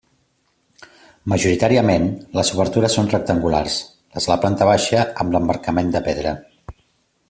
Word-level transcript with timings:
Majoritàriament, 1.33 2.09
les 2.39 2.51
obertures 2.57 2.97
són 2.99 3.11
rectangulars, 3.13 3.77
les 4.17 4.31
de 4.31 4.35
la 4.35 4.41
planta 4.47 4.73
baixa 4.75 5.09
amb 5.25 5.37
l'emmarcament 5.39 5.97
de 5.99 6.07
pedra. 6.11 6.39